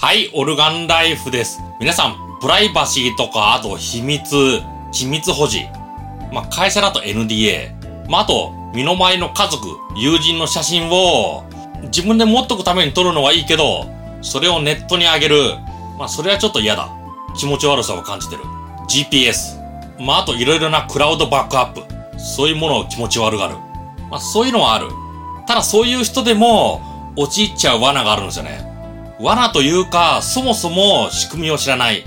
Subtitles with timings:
[0.00, 1.60] はい、オルガンライフです。
[1.80, 4.60] 皆さん、プライバシーとか、あと秘密、
[4.92, 5.66] 機密保持。
[6.32, 7.72] まあ、会社だと NDA。
[8.08, 9.66] まあ、あと、身の回りの家族、
[9.96, 11.42] 友人の写真を、
[11.86, 13.86] 自分で持っとくために撮るのはいいけど、
[14.22, 15.54] それをネットに上げる。
[15.98, 16.88] まあ、それはちょっと嫌だ。
[17.36, 18.44] 気持ち悪さを感じてる。
[18.88, 19.58] GPS。
[19.98, 21.82] まあ、あといろいろなクラウドバックアップ。
[22.20, 23.56] そういうものを気持ち悪がる。
[24.08, 24.86] まあ、そういうのはある。
[25.48, 26.82] ただそういう人でも、
[27.16, 28.67] 陥っちゃう罠があるんですよね。
[29.20, 32.04] 罠というか、そもそも仕組みを知らない。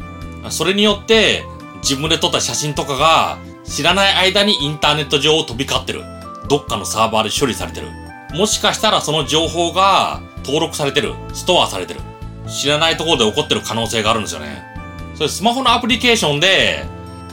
[0.50, 1.44] それによって、
[1.82, 6.04] 自分で撮った写真とかが、知らない間にインターネット上を飛び交ってる。
[6.48, 7.88] どっかのサーバーで処理されてる。
[8.34, 11.14] もしかしたらその情報が登録されてる。
[11.34, 12.00] ストアされてる。
[12.48, 14.64] 知らないところで起こってる可能性があるんですよね。
[15.16, 16.86] それスマホのアプリケーションで、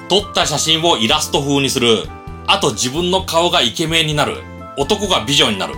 [0.09, 2.09] 撮った写真をイラスト風にする。
[2.47, 4.42] あと自分の顔がイケメンになる。
[4.77, 5.75] 男が美女になる。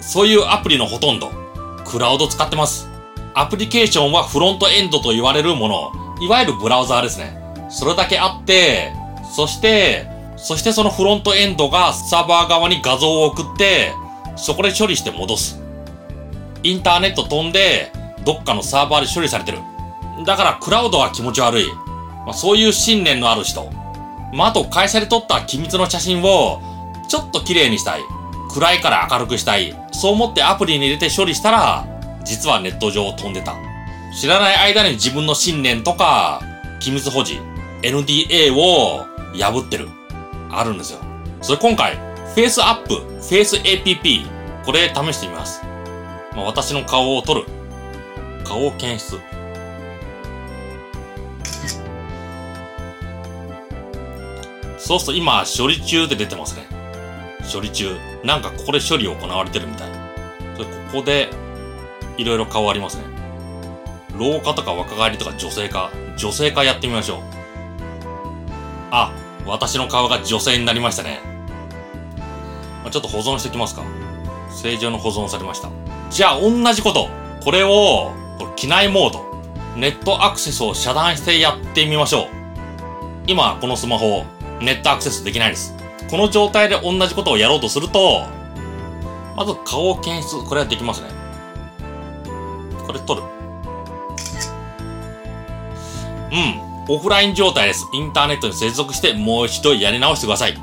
[0.00, 1.32] そういうアプリのほとんど、
[1.84, 2.91] クラウド使ってます。
[3.34, 7.36] アプリケーションはフロントエンドと言われるもの、いわゆるブラウザーですね。
[7.70, 8.92] それだけあって、
[9.34, 13.92] そして、そしてそのフロントエンドがサーバー側に画像を送って、
[14.36, 15.60] そこで処理して戻す。
[16.62, 17.90] インターネット飛んで、
[18.24, 19.58] どっかのサーバーで処理されてる。
[20.26, 21.66] だからクラウドは気持ち悪い。
[22.26, 23.70] まあ、そういう信念のある人。
[24.34, 26.60] まあ、あと会社で撮った機密の写真を、
[27.08, 28.00] ちょっと綺麗にしたい。
[28.50, 29.74] 暗いから明るくしたい。
[29.92, 31.86] そう思ってアプリに入れて処理したら、
[32.24, 33.56] 実はネット上を飛んでた。
[34.18, 36.42] 知らない間に自分の信念とか、
[36.80, 37.40] 機密保持、
[37.82, 39.88] NDA を破ってる。
[40.50, 41.00] あるんですよ。
[41.40, 44.26] それ今回、 FaceApp、Face App、
[44.64, 45.62] これ試してみます。
[46.34, 47.44] まあ、私の顔を撮る。
[48.44, 49.18] 顔を検出。
[54.78, 56.66] そうすると今、処理中って出てますね。
[57.52, 57.96] 処理中。
[58.24, 59.90] なんかここで処理行われてるみたい。
[60.56, 61.30] それここで、
[62.16, 63.04] いろいろ顔ありますね。
[64.18, 65.90] 老化とか若返りとか女性化。
[66.16, 67.18] 女性化やってみましょう。
[68.90, 69.12] あ、
[69.46, 71.20] 私の顔が女性になりましたね。
[72.82, 73.82] まあちょっと保存してきますか。
[74.50, 75.70] 正常の保存されました。
[76.10, 77.08] じゃあ、同じこと。
[77.42, 79.32] これを、これ機内モード。
[79.76, 82.26] ネットアクセスを遮断してやってみましょう。
[83.26, 84.24] 今、このスマホ、
[84.60, 85.74] ネットアクセスできないです。
[86.10, 88.26] この状態で同じことをやろうとすると、
[89.34, 91.21] まず顔を検出、これはできますね。
[92.86, 93.22] これ撮る。
[96.32, 96.72] うん。
[96.88, 97.86] オフライン状態です。
[97.92, 100.54] インターネットに接続してもう一度やり直してください。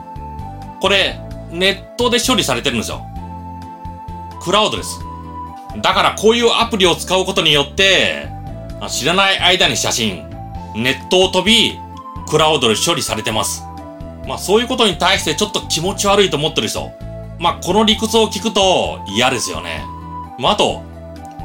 [0.81, 1.19] これ、
[1.51, 3.05] ネットで処理されてるんですよ。
[4.41, 4.99] クラウドです。
[5.81, 8.27] だからこういうアプリを使うことによって、
[8.89, 10.29] 知らない間に写真、
[10.75, 11.77] ネットを飛び、
[12.27, 13.63] クラウドで処理されてます。
[14.27, 16.91] まあそういうことに対してちょっと気持ち悪いと思ってる人。
[17.39, 19.83] まあこの理屈を聞くと嫌ですよね。
[20.37, 20.83] まああと、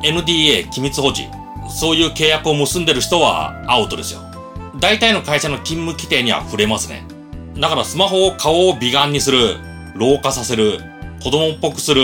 [0.04, 1.26] NDA 機密保持。
[1.68, 4.20] そういう契約を結んでる人はアウトですよ。
[4.78, 7.06] 大体の会社の勤務規定には触れますね。
[7.58, 9.56] だからスマホを顔を美顔にする、
[9.94, 10.80] 老化させる、
[11.22, 12.02] 子供っぽくする、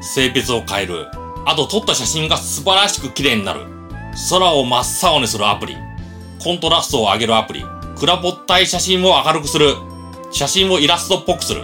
[0.00, 1.06] 性別を変える。
[1.46, 3.60] あと撮った写真が素晴らしく綺麗になる。
[4.30, 5.76] 空を真っ青にするアプリ。
[6.42, 7.64] コントラストを上げるアプリ。
[7.96, 9.74] 暗ぼったい写真を明るくする。
[10.32, 11.62] 写真をイラストっぽくする。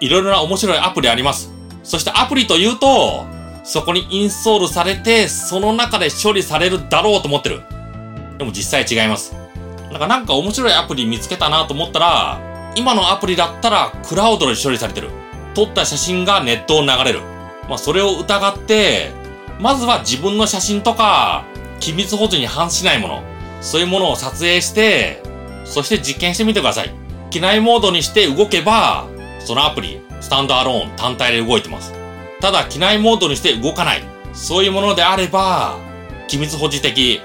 [0.00, 1.50] いろいろな面白いアプリあります。
[1.82, 3.24] そしてアプリというと、
[3.66, 7.62] そこにインストールされて、その中で処理されるだろうと思ってる。
[8.38, 9.34] でも実際違います。
[9.90, 15.10] なんかなんか面白いアプリ見つけたなと思ったら、今のアプリだったらクラウドで処理されてる。
[15.54, 17.22] 撮った写真がネットを流れる。
[17.68, 19.10] まあそれを疑って、
[19.58, 21.44] まずは自分の写真とか、
[21.80, 23.22] 機密保持に反しないもの、
[23.60, 25.22] そういうものを撮影して、
[25.64, 26.94] そして実験してみてください。
[27.30, 29.06] 機内モードにして動けば、
[29.40, 32.05] そのアプリ、スタンドアローン単体で動いてます。
[32.40, 34.04] ただ、機内モードにして動かない。
[34.32, 35.76] そういうものであれば、
[36.28, 37.20] 機密保持的。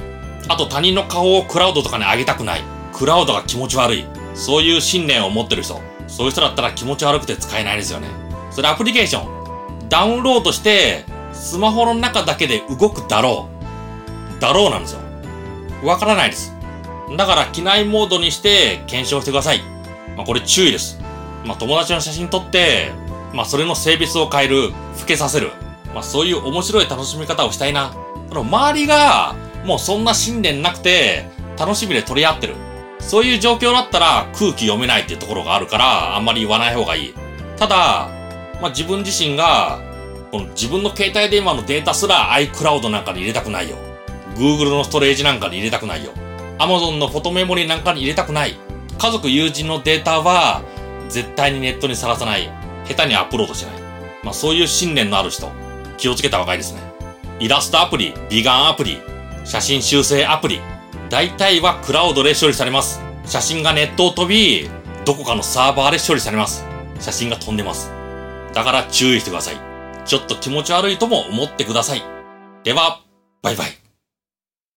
[0.48, 2.62] あと他人の顔をクラウドとかに上げたくない。
[2.94, 4.06] クラウドが気持ち悪い。
[4.34, 5.82] そういう信念を持ってる人。
[6.08, 8.08] そういう人だったら気持ち悪くて使えないですよね。
[8.52, 9.24] それアプリケーショ
[9.86, 9.90] ン。
[9.90, 13.50] ダウンロードして、スマホの中だけで動くだろ
[14.38, 14.42] う。
[14.42, 15.00] だろうなんですよ。
[15.84, 16.54] わからないです。
[17.18, 19.62] だから機内モードにして検証してください。
[20.16, 21.00] まあこれ注意です。
[21.46, 22.92] まあ友達の写真撮って、
[23.34, 24.76] まあそれの性別を変える、老
[25.06, 25.52] けさせる。
[25.94, 27.94] まあそういう面白い楽しみ方をしたいな。
[28.30, 29.36] この周りが、
[29.66, 32.56] もうそんな信念なくて、楽しみで取り合ってる。
[33.00, 37.14] そういう状況だったら空気読めないっていうところがあるから、あんまり言わない方がいい。
[37.58, 38.10] ただ、
[38.62, 39.80] まあ自分自身が、
[40.32, 43.76] この自分の携帯電話のデータすら iCloud なんかに入れたくないよ。
[44.36, 46.12] Google のストレージなんかに入れたくないよ。
[46.58, 48.56] Amazon のフォトメモリなんかに入れたくない。
[48.98, 50.62] 家族、友人のデータは
[51.10, 52.50] 絶対にネットにさらさない。
[52.86, 53.82] 下手にアップロードしない。
[54.24, 55.52] まあそういう信念のある人、
[55.98, 56.82] 気をつけた方がいいですね。
[57.40, 59.00] イラストアプリ、美顔アプリ、
[59.46, 60.62] 写真修正アプリ。
[61.10, 63.02] 大体はクラウドで処理されます。
[63.26, 64.70] 写真がネットを飛び、
[65.06, 66.66] どこかのサーバーで処理されます。
[67.00, 67.92] 写真が飛んでます。
[68.54, 69.56] だから注意してください。
[70.06, 72.04] ちょっと気持ち悪いとも思ってください。
[72.64, 73.02] では、
[73.42, 73.81] バイバイ。